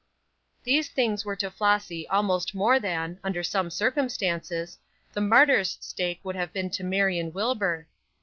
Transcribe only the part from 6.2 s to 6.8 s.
would have been